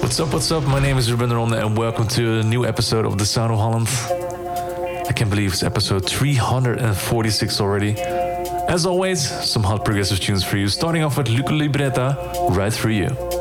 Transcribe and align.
What's 0.00 0.20
up, 0.20 0.32
what's 0.32 0.52
up? 0.52 0.62
My 0.64 0.78
name 0.78 0.96
is 0.96 1.10
Ruben 1.10 1.32
Ronde 1.32 1.54
and 1.54 1.76
welcome 1.76 2.06
to 2.08 2.38
a 2.38 2.42
new 2.44 2.64
episode 2.64 3.04
of 3.04 3.18
The 3.18 3.26
Sound 3.26 3.52
of 3.52 3.58
Holland. 3.58 3.88
I 5.08 5.12
can't 5.12 5.28
believe 5.28 5.52
it's 5.52 5.64
episode 5.64 6.06
346 6.06 7.60
already. 7.60 7.96
As 8.68 8.86
always, 8.86 9.28
some 9.28 9.64
hot 9.64 9.84
progressive 9.84 10.20
tunes 10.20 10.44
for 10.44 10.56
you, 10.56 10.68
starting 10.68 11.02
off 11.02 11.18
with 11.18 11.28
Luke 11.28 11.46
Liberati, 11.46 12.56
Right 12.56 12.72
Through 12.72 12.92
You. 12.92 13.37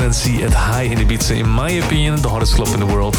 Residency 0.00 0.42
at 0.44 0.52
High 0.54 0.84
in 0.84 0.96
Ibiza, 0.96 1.38
in 1.38 1.46
my 1.46 1.72
opinion, 1.72 2.16
the 2.22 2.28
hottest 2.30 2.54
club 2.54 2.68
in 2.72 2.80
the 2.80 2.86
world. 2.86 3.14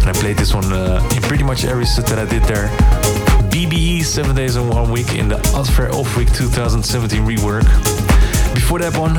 And 0.00 0.10
I 0.10 0.12
played 0.12 0.36
this 0.36 0.52
one 0.52 0.70
uh, 0.70 1.00
in 1.16 1.22
pretty 1.22 1.44
much 1.44 1.64
every 1.64 1.86
set 1.86 2.04
that 2.08 2.18
I 2.18 2.26
did 2.26 2.42
there. 2.42 2.68
BBE, 3.48 4.04
7 4.04 4.36
days 4.36 4.56
and 4.56 4.68
1 4.68 4.90
week 4.90 5.14
in 5.14 5.28
the 5.28 5.36
Adwer 5.56 5.90
Off 5.94 6.14
Week 6.14 6.30
2017 6.30 7.22
rework. 7.22 7.64
Before 8.52 8.78
that 8.80 8.98
one, 8.98 9.16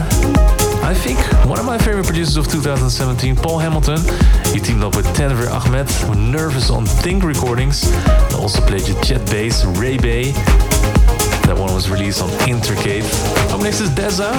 I 0.86 0.94
think 0.94 1.18
one 1.48 1.58
of 1.58 1.66
my 1.66 1.80
favorite 1.80 2.06
producers 2.06 2.38
of 2.38 2.48
2017, 2.52 3.36
Paul 3.36 3.58
Hamilton. 3.58 3.98
He 4.54 4.60
teamed 4.60 4.84
up 4.84 4.96
with 4.96 5.08
Tanvir 5.18 5.50
Ahmed, 5.50 5.90
Nervous 6.16 6.70
on 6.70 6.86
Think 6.86 7.24
Recordings. 7.24 7.90
And 7.92 8.36
also 8.36 8.62
played 8.62 8.88
with 8.88 9.04
Chad 9.04 9.26
Bays, 9.32 9.66
Ray 9.66 9.98
Bay. 9.98 10.34
That 11.48 11.58
one 11.58 11.74
was 11.74 11.90
released 11.90 12.22
on 12.22 12.30
Intricate. 12.48 13.06
Up 13.50 13.60
next 13.60 13.82
is 13.82 13.90
Dezza, 13.90 14.32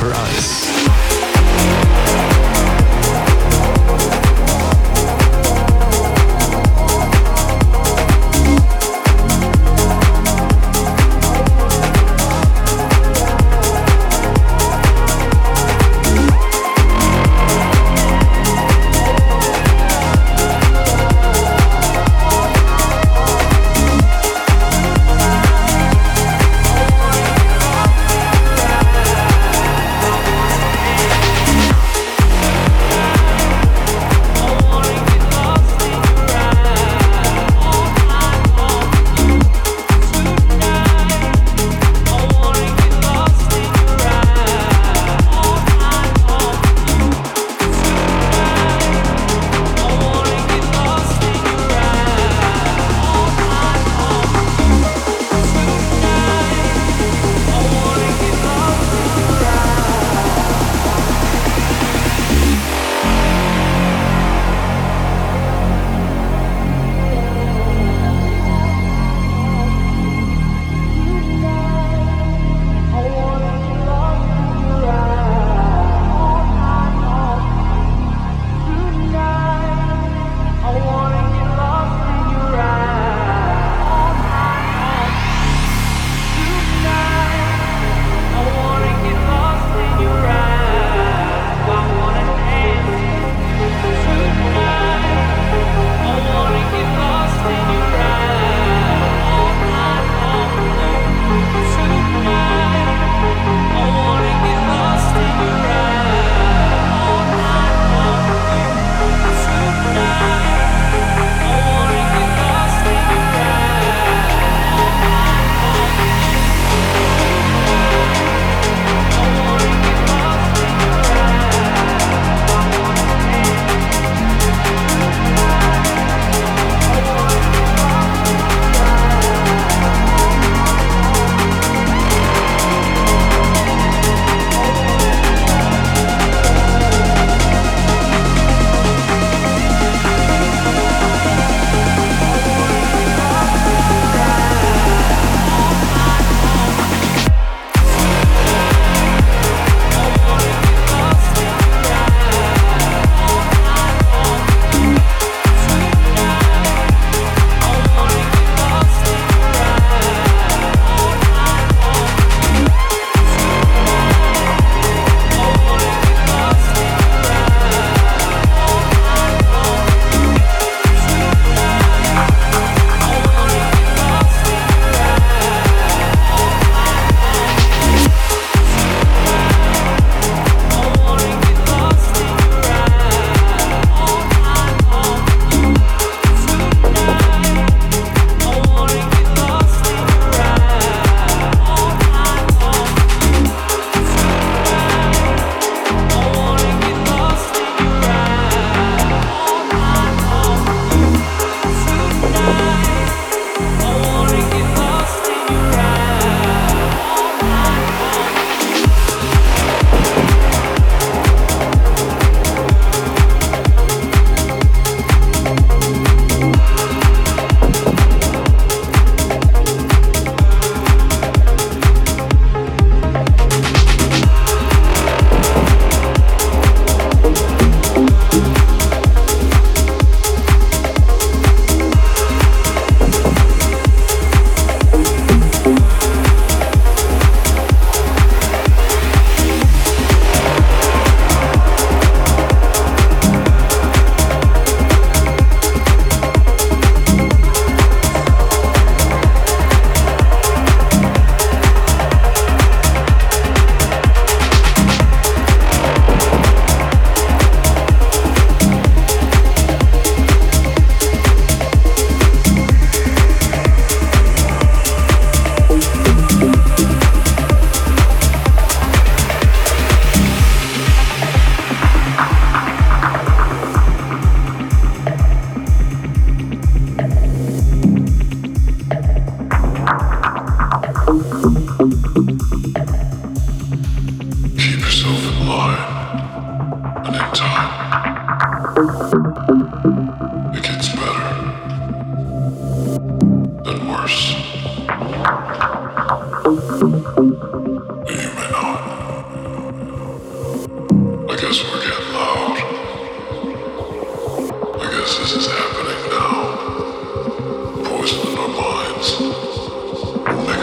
Her 0.00 0.12
Eyes. 0.12 1.15
Thank 1.58 2.30
you. 2.30 2.35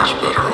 is 0.04 0.12
better 0.20 0.53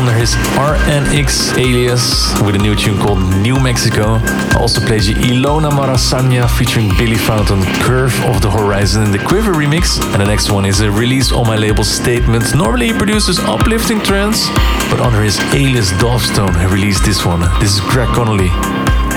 under 0.00 0.14
his 0.14 0.34
RNX 0.56 1.58
alias 1.58 2.32
with 2.40 2.54
a 2.54 2.58
new 2.58 2.74
tune 2.74 2.98
called 2.98 3.18
New 3.42 3.60
Mexico. 3.60 4.18
Also 4.58 4.80
played 4.80 5.04
you 5.04 5.14
Ilona 5.16 5.70
Maras 5.70 6.00
Sanja 6.00 6.48
featuring 6.48 6.88
Billie 6.96 7.18
Fountain, 7.18 7.62
Curve 7.82 8.18
of 8.24 8.40
the 8.40 8.50
Horizon 8.50 9.02
in 9.02 9.10
the 9.10 9.18
Quivver 9.18 9.52
remix. 9.52 10.00
And 10.12 10.22
the 10.22 10.24
next 10.24 10.50
one 10.50 10.64
is 10.64 10.80
a 10.80 10.90
release 10.90 11.32
on 11.32 11.46
my 11.46 11.56
label 11.56 11.84
Statement. 11.84 12.54
Normally 12.54 12.86
he 12.86 12.94
produces 12.94 13.38
uplifting 13.40 14.00
trance, 14.00 14.48
but 14.90 15.00
under 15.00 15.20
his 15.22 15.38
alias 15.52 15.90
Dovestone, 16.00 16.58
he 16.58 16.64
released 16.64 17.04
this 17.04 17.26
one. 17.26 17.40
This 17.60 17.74
is 17.74 17.80
Craig 17.80 18.08
Connelly. 18.14 18.48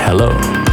Hello. 0.04 0.63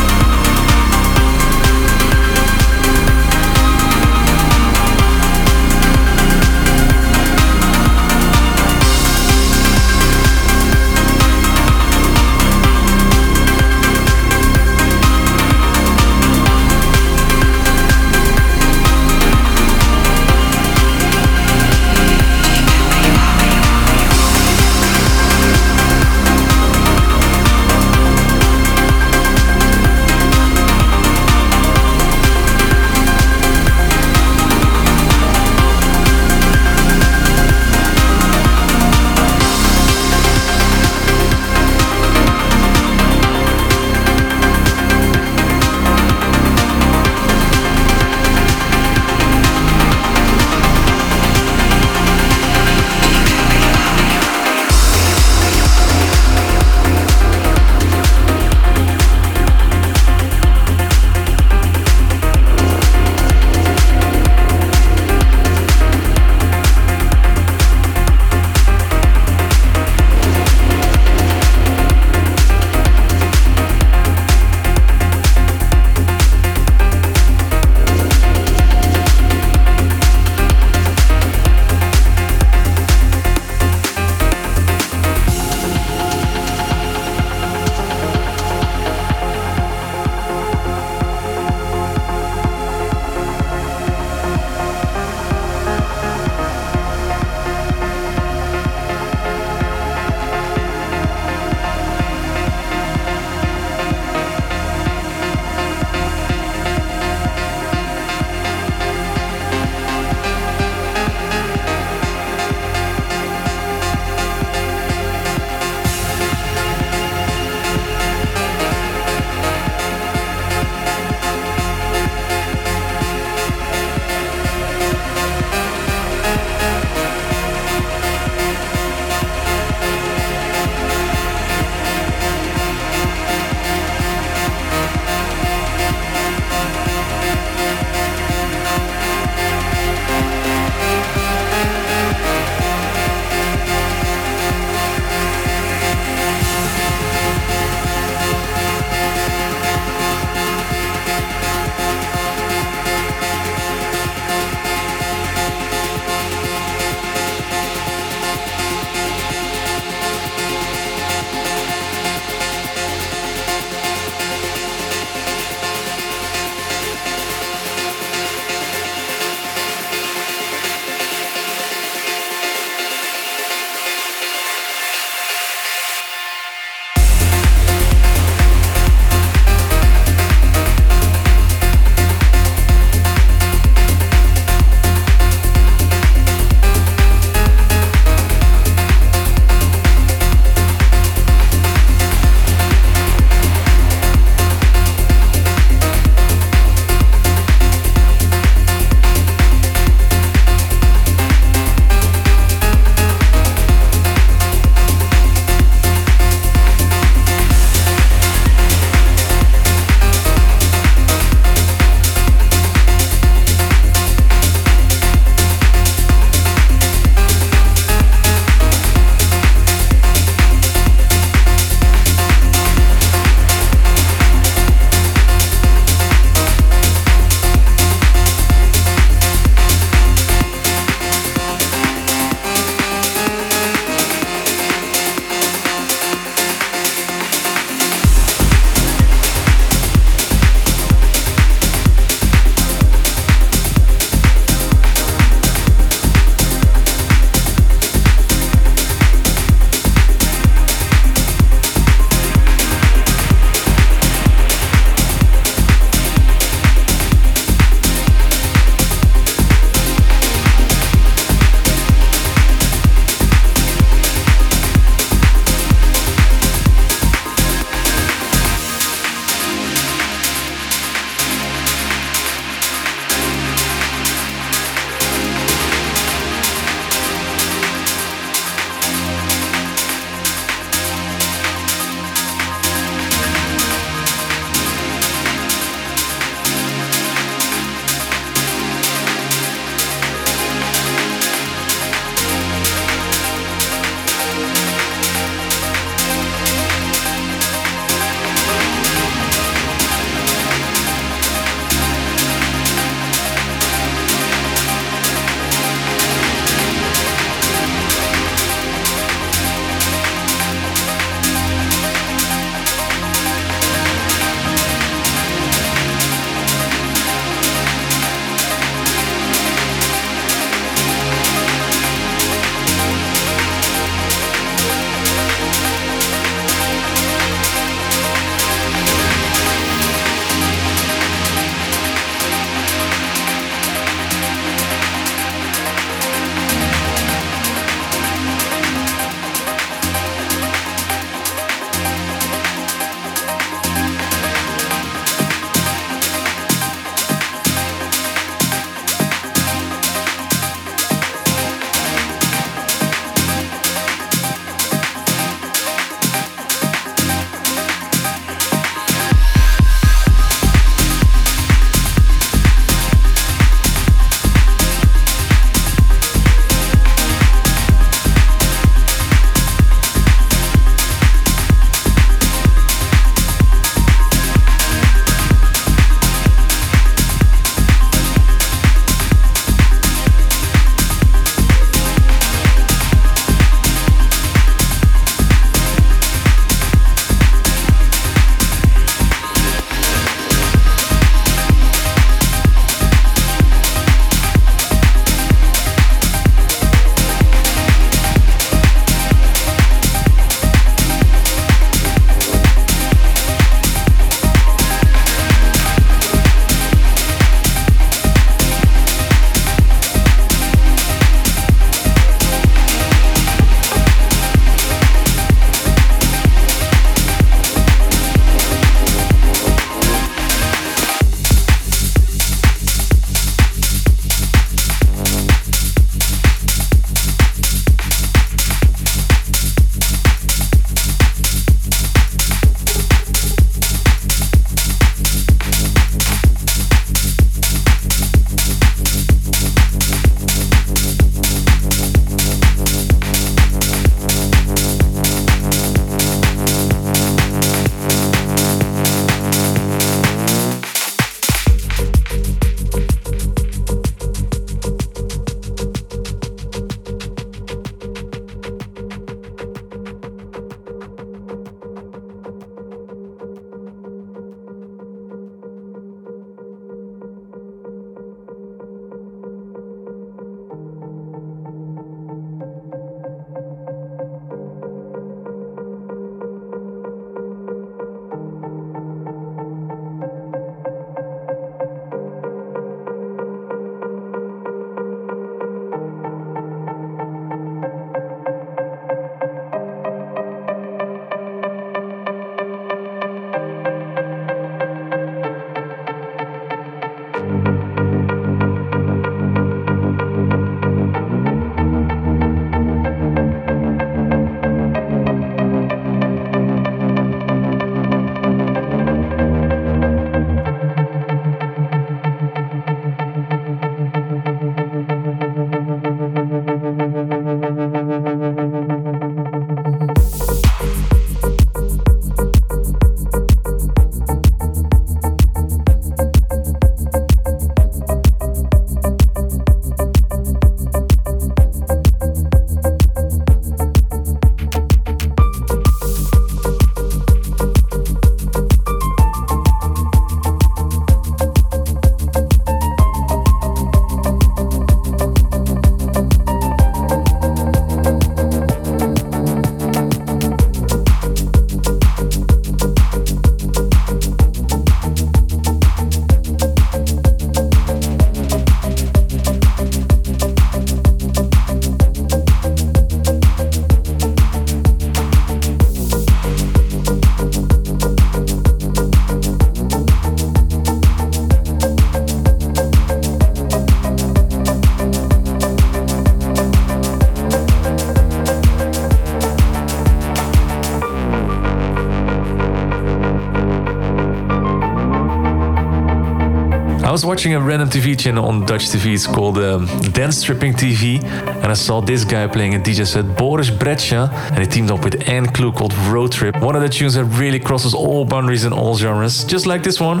Watching 587.20 587.34
a 587.34 587.40
random 587.42 587.68
TV 587.68 587.98
channel 587.98 588.24
on 588.24 588.46
Dutch 588.46 588.70
TV. 588.70 588.94
It's 588.94 589.06
called 589.06 589.36
um, 589.36 589.66
Dance 589.92 590.22
Trippin 590.22 590.54
TV. 590.54 591.04
And 591.04 591.48
I 591.48 591.52
saw 591.52 591.82
this 591.82 592.02
guy 592.02 592.26
playing 592.26 592.54
a 592.54 592.58
DJ 592.58 592.86
set, 592.86 593.14
Boris 593.14 593.50
Brejcha. 593.50 594.10
And 594.30 594.38
he 594.38 594.46
teamed 594.46 594.70
up 594.70 594.82
with 594.82 595.06
Ann 595.06 595.26
Clue 595.26 595.52
called 595.52 595.74
Road 595.92 596.12
Trip. 596.12 596.40
One 596.40 596.56
of 596.56 596.62
the 596.62 596.68
tunes 596.70 596.94
that 596.94 597.04
really 597.04 597.38
crosses 597.38 597.74
all 597.74 598.06
boundaries 598.06 598.46
in 598.46 598.54
all 598.54 598.74
genres. 598.74 599.22
Just 599.24 599.44
like 599.44 599.62
this 599.62 599.78
one. 599.78 600.00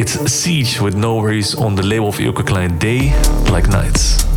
It's 0.00 0.14
Siege 0.32 0.80
with 0.80 0.96
No 0.96 1.18
Worries 1.18 1.54
on 1.54 1.76
the 1.76 1.84
label 1.84 2.08
of 2.08 2.16
Eelke 2.16 2.42
Kleijn 2.44 2.76
Day 2.80 3.14
Like 3.52 3.68
Nights. 3.68 4.27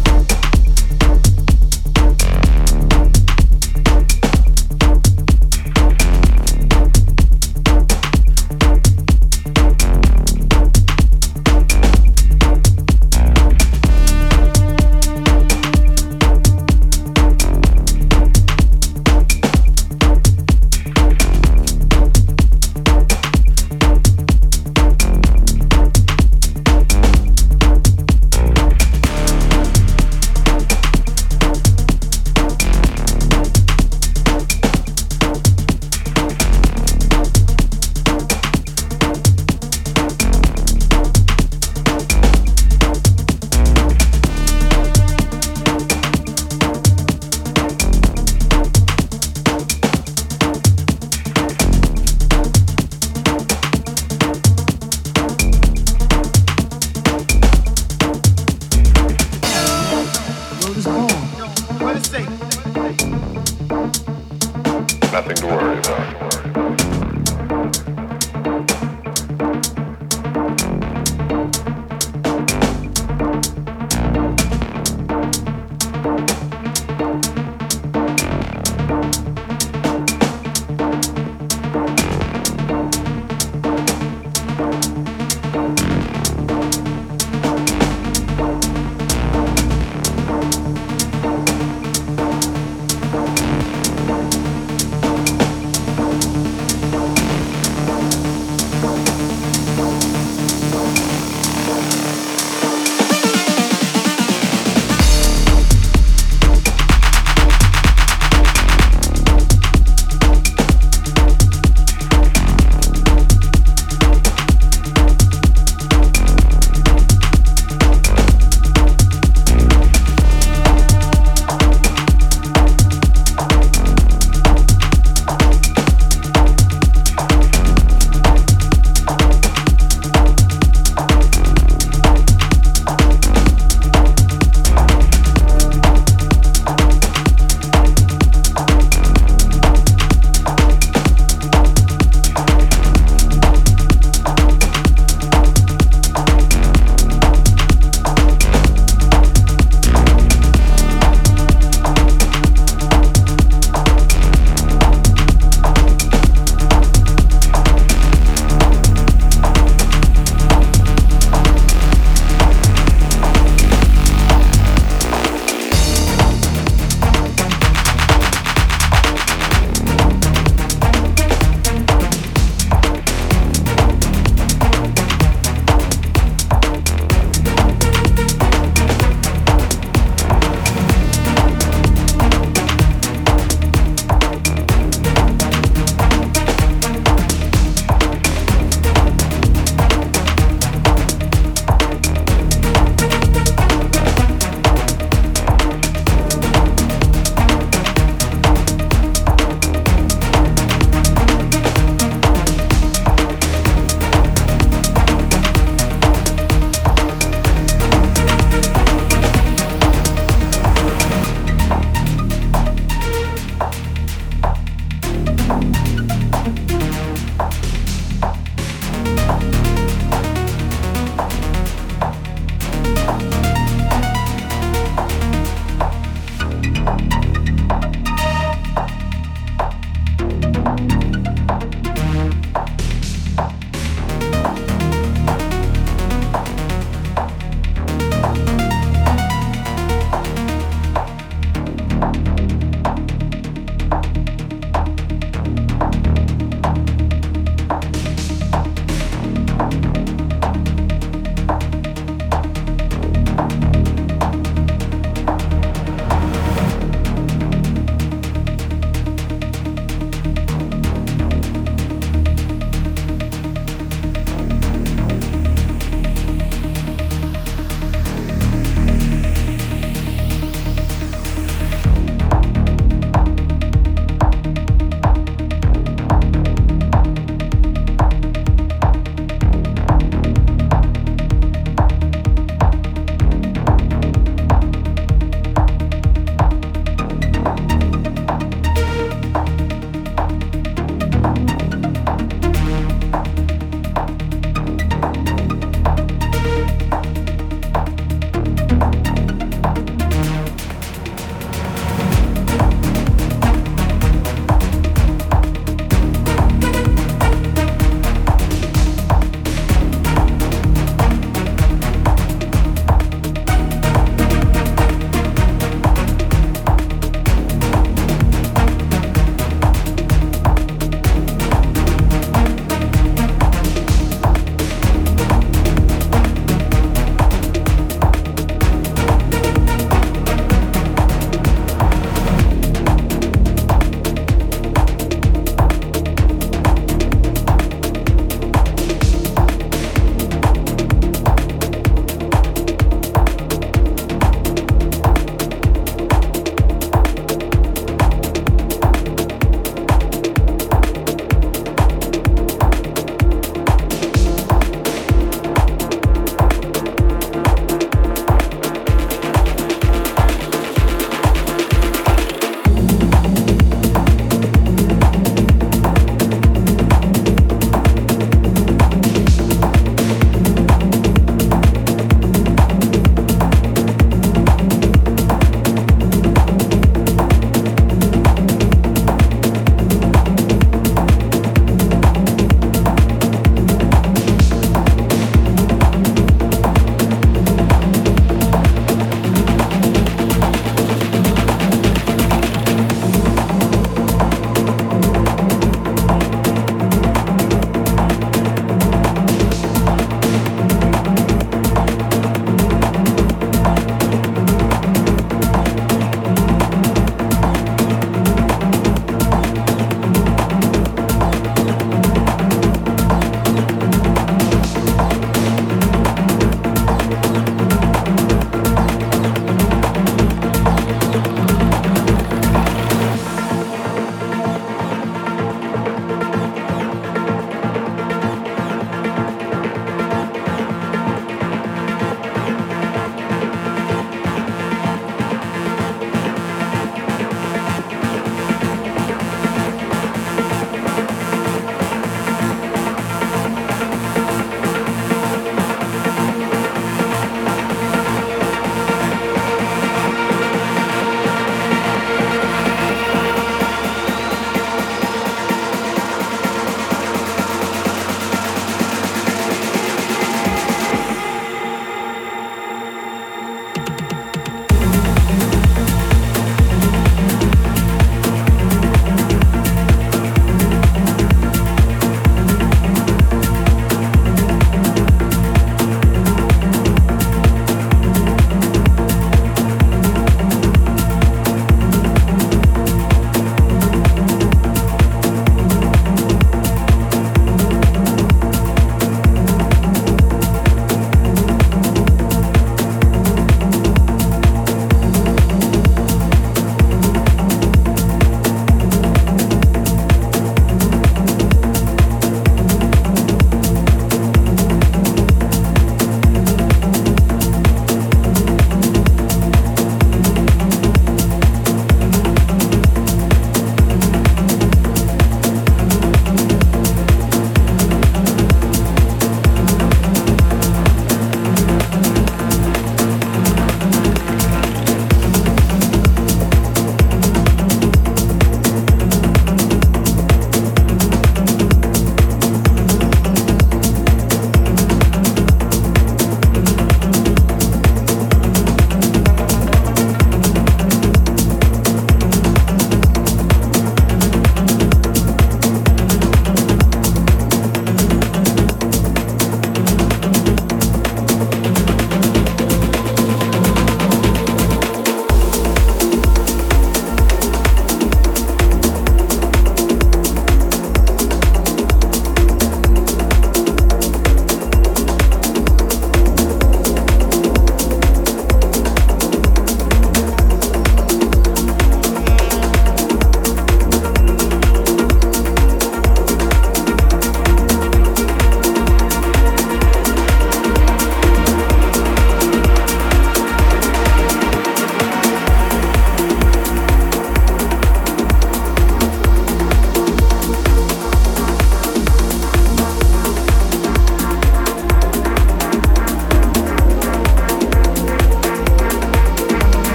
Nothing 65.12 65.36
to 65.36 65.46
worry 65.46 65.78
about. 65.78 66.51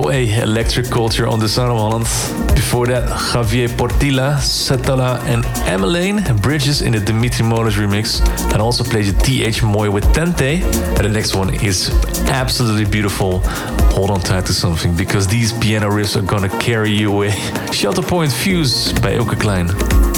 Michael 0.00 0.12
A. 0.12 0.42
Electric 0.42 0.86
Culture 0.86 1.26
on 1.26 1.40
the 1.40 1.48
Sound 1.48 1.72
of 1.72 1.78
Holland. 1.78 2.04
Before 2.54 2.86
that, 2.86 3.06
Javier 3.06 3.68
Portilla, 3.68 4.36
Sotela, 4.38 5.20
and 5.26 5.44
Emalaine 5.68 6.40
Bridges 6.40 6.80
in 6.80 6.92
the 6.92 7.00
Dmitry 7.00 7.44
Molosh 7.44 7.76
remix. 7.76 8.20
And 8.52 8.62
also 8.62 8.82
plays 8.82 9.12
TH 9.12 9.62
Moy 9.62 9.90
with 9.90 10.04
Tente. 10.14 10.62
And 10.96 11.04
the 11.04 11.08
next 11.10 11.34
one 11.34 11.52
is 11.52 11.90
absolutely 12.30 12.86
beautiful. 12.86 13.40
Hold 13.92 14.10
on 14.10 14.20
tight 14.20 14.46
to 14.46 14.54
something 14.54 14.96
because 14.96 15.26
these 15.26 15.52
piano 15.52 15.90
riffs 15.90 16.16
are 16.16 16.26
gonna 16.26 16.48
carry 16.60 16.90
you 16.90 17.12
away. 17.12 17.30
Shelter 17.72 18.02
Point 18.02 18.32
Fuse 18.32 18.94
by 18.94 19.16
Eelke 19.16 19.36
Kleijn. 19.36 20.09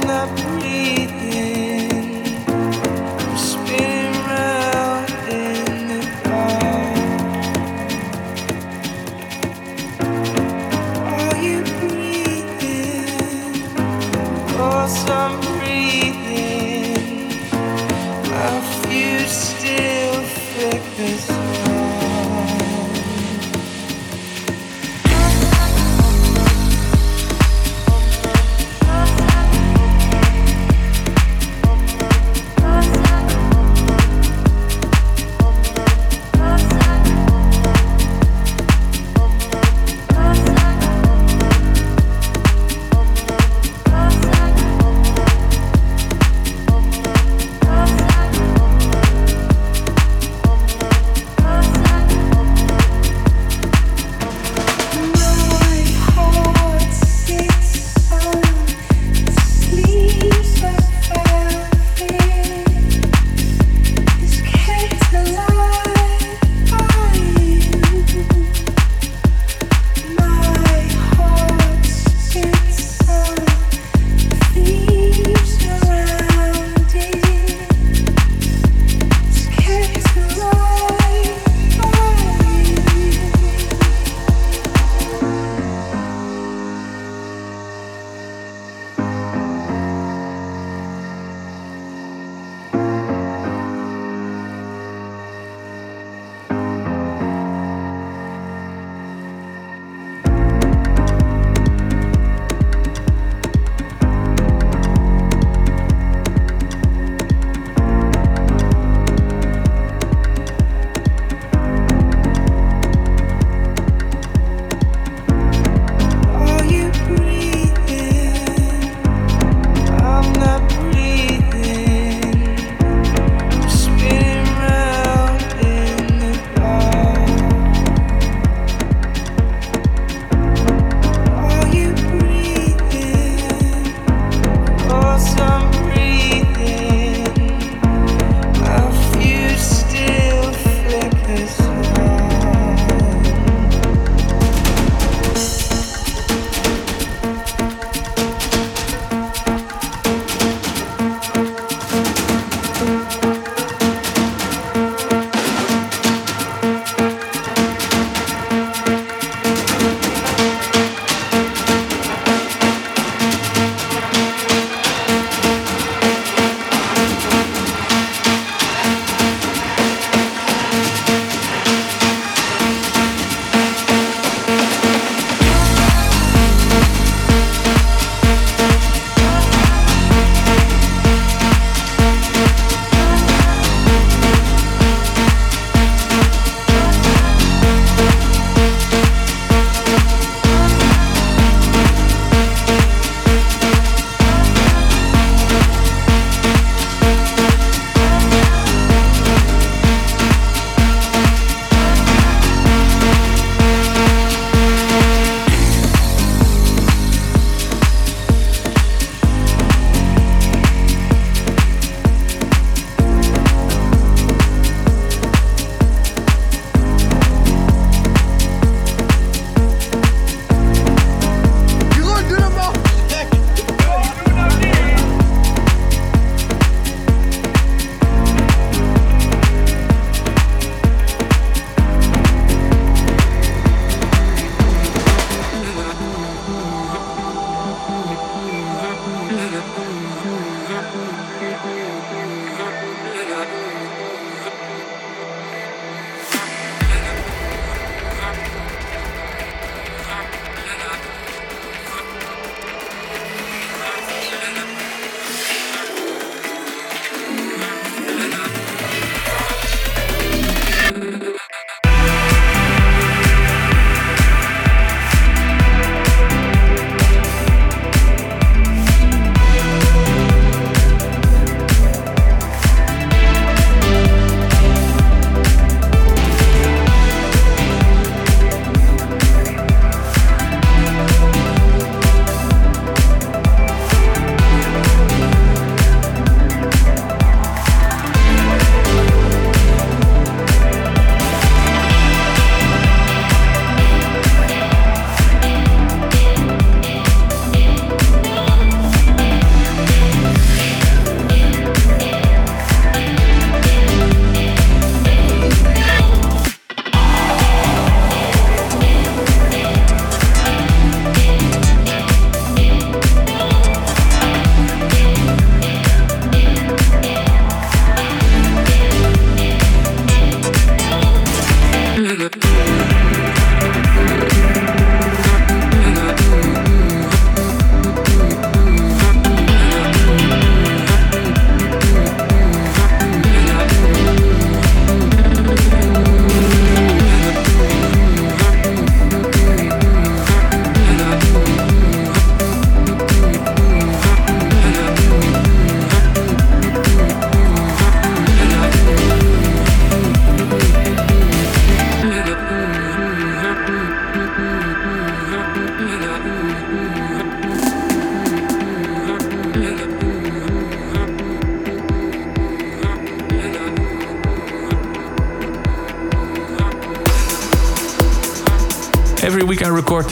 enough. 0.00 0.51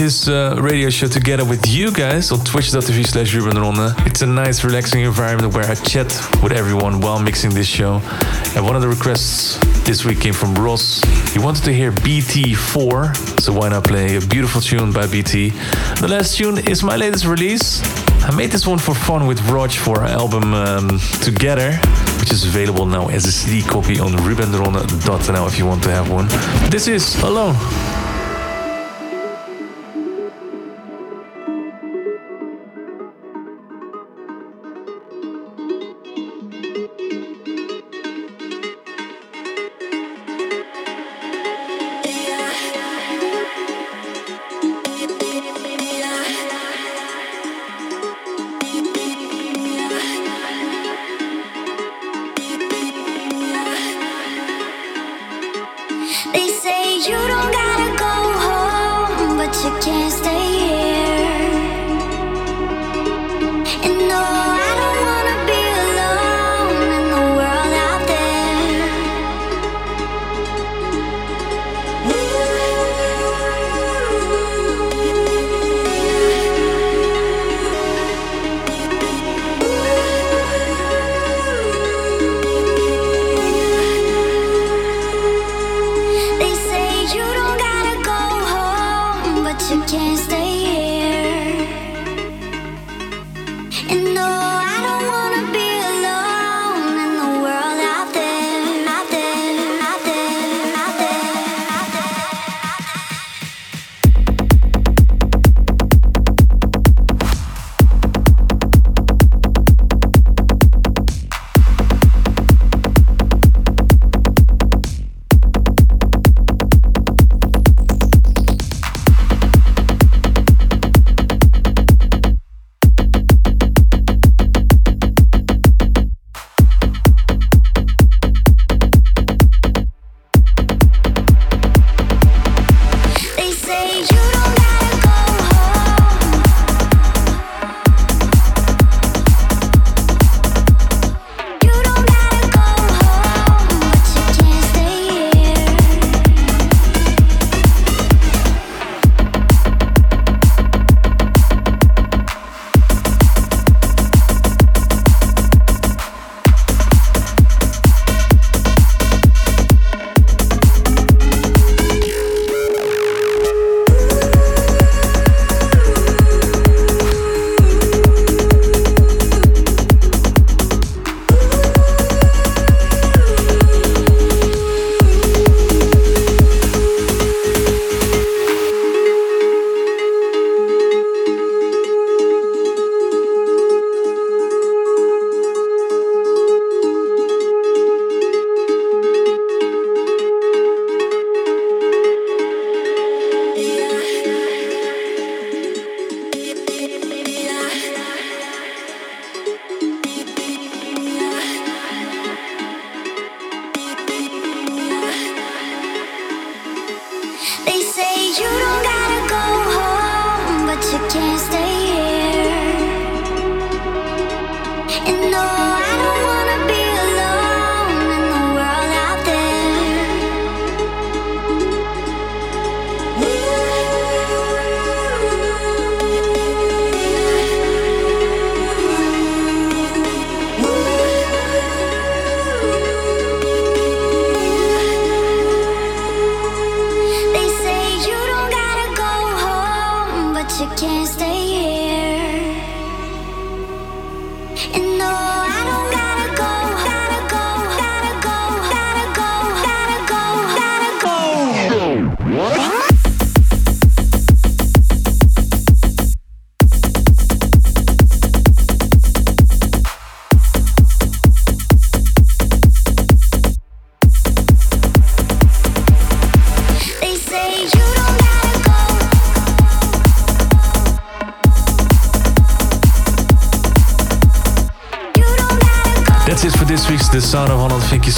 This 0.01 0.29
uh, 0.29 0.57
radio 0.59 0.89
show 0.89 1.09
together 1.09 1.45
with 1.45 1.67
you 1.67 1.93
guys 1.93 2.33
on 2.33 2.43
twitch.tv 2.43 3.07
slash 3.07 3.35
Ruben 3.35 3.61
Ronde. 3.61 3.95
It's 4.07 4.23
a 4.23 4.27
nice, 4.27 4.65
relaxing 4.65 5.03
environment 5.03 5.53
where 5.53 5.67
I 5.67 5.75
chat 5.75 6.07
with 6.43 6.53
everyone 6.53 7.03
while 7.03 7.21
mixing 7.21 7.51
this 7.51 7.67
show. 7.67 8.01
And 8.57 8.65
one 8.65 8.77
of 8.77 8.81
the 8.81 8.89
requests 8.89 9.59
this 9.85 10.03
week 10.07 10.19
came 10.19 10.33
from 10.33 10.55
Ross. 10.55 11.03
He 11.35 11.39
wanted 11.39 11.65
to 11.65 11.75
hear 11.75 11.93
BT4, 11.93 13.41
so 13.43 13.53
why 13.53 13.69
not 13.69 13.85
play 13.85 14.17
a 14.17 14.23
beautiful 14.23 14.63
tune 14.63 14.91
by 14.91 15.07
BT? 15.07 15.51
The 16.01 16.09
last 16.09 16.35
tune 16.35 16.57
is 16.67 16.83
my 16.83 16.97
latest 16.97 17.27
release. 17.27 17.83
I 18.25 18.35
made 18.35 18.51
this 18.51 18.67
one 18.67 18.79
for 18.79 18.95
fun 18.95 19.27
with 19.27 19.39
Rodg 19.51 19.73
for 19.73 20.01
our 20.01 20.09
album 20.09 20.55
um, 20.55 20.99
Together, 21.21 21.77
which 22.21 22.33
is 22.33 22.47
available 22.47 22.87
now 22.87 23.09
as 23.09 23.27
a 23.27 23.33
CD 23.33 23.61
copy 23.69 24.01
on 24.01 24.13
rubenronde.nl 24.13 25.47
if 25.47 25.59
you 25.59 25.67
want 25.67 25.83
to 25.83 25.91
have 25.91 26.11
one. 26.11 26.27
This 26.71 26.89
is 26.89 27.23
Alone. 27.23 27.55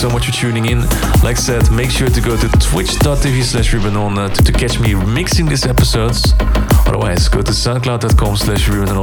So 0.03 0.11
much 0.11 0.27
for 0.27 0.33
tuning 0.33 0.67
in. 0.67 0.81
Like 1.23 1.39
I 1.39 1.45
said, 1.51 1.71
make 1.71 1.89
sure 1.89 2.09
to 2.09 2.21
go 2.21 2.37
to 2.37 2.49
twitch.tv 2.59 3.45
slash 3.45 3.73
Ruben 3.73 3.97
uh, 3.97 4.29
to, 4.31 4.43
to 4.43 4.53
catch 4.53 4.81
me 4.81 4.95
mixing 4.95 5.47
these 5.47 5.65
episodes. 5.65 6.35
Otherwise, 6.89 7.29
go 7.29 7.41
to 7.41 7.53
soundcloud.com 7.53 8.37
slash 8.37 8.69
Ruben 8.69 8.97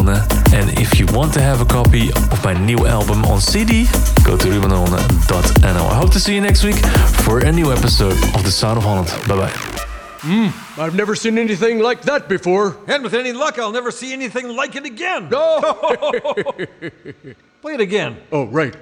And 0.54 0.78
if 0.78 1.00
you 1.00 1.06
want 1.14 1.34
to 1.36 1.42
have 1.42 1.62
a 1.62 1.66
copy 1.66 2.12
of 2.12 2.44
my 2.44 2.54
new 2.54 2.86
album 2.86 3.24
on 3.24 3.40
CD, 3.40 3.86
go 4.26 4.36
to 4.36 4.48
rubenronde.nl. 4.50 5.90
I 5.90 5.96
hope 5.96 6.12
to 6.12 6.20
see 6.20 6.36
you 6.36 6.42
next 6.42 6.66
week 6.66 6.76
for 7.24 7.46
a 7.46 7.52
new 7.52 7.72
episode 7.72 8.18
of 8.36 8.44
The 8.44 8.52
Sound 8.52 8.80
of 8.80 8.84
Holland. 8.84 9.08
Bye 9.26 9.38
bye. 9.38 9.54
Hmm, 10.22 10.50
I've 10.78 10.96
never 10.96 11.16
seen 11.16 11.38
anything 11.38 11.80
like 11.80 12.02
that 12.02 12.28
before. 12.28 12.76
And 12.88 13.04
with 13.04 13.14
any 13.14 13.32
luck, 13.32 13.58
I'll 13.58 13.72
never 13.72 13.92
see 13.92 14.12
anything 14.12 14.50
like 14.50 14.76
it 14.76 14.84
again. 14.84 15.30
No! 15.30 15.62
Play 17.62 17.76
it 17.76 17.80
again. 17.80 18.18
oh, 18.34 18.48
right. 18.48 18.76